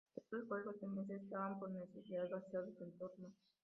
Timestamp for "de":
0.81-0.87